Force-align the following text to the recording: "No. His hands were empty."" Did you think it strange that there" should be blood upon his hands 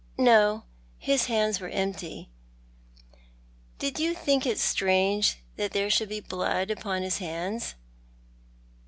"No. 0.33 0.63
His 0.97 1.27
hands 1.27 1.59
were 1.59 1.69
empty."" 1.69 2.31
Did 3.77 3.99
you 3.99 4.15
think 4.15 4.47
it 4.47 4.57
strange 4.57 5.37
that 5.57 5.73
there" 5.73 5.91
should 5.91 6.09
be 6.09 6.19
blood 6.21 6.71
upon 6.71 7.03
his 7.03 7.19
hands 7.19 7.75